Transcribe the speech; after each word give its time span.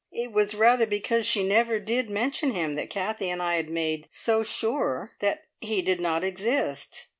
It 0.11 0.31
was 0.31 0.55
rather 0.55 0.87
because 0.87 1.27
she 1.27 1.47
never 1.47 1.77
did 1.79 2.09
mention 2.09 2.53
him 2.53 2.73
that 2.73 2.89
Kathie 2.89 3.29
and 3.29 3.39
I 3.39 3.57
had 3.57 3.69
made 3.69 4.07
so 4.09 4.41
sure 4.41 5.11
that 5.19 5.43
he 5.59 5.83
did 5.83 5.99
not 6.01 6.23
exist. 6.23 7.05